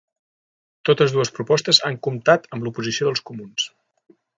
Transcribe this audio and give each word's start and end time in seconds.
Totes 0.89 1.13
dues 1.17 1.31
propostes 1.37 1.83
han 1.91 2.01
comptat 2.09 2.51
amb 2.59 2.69
l'oposició 2.69 3.11
dels 3.13 3.27
comuns. 3.33 3.73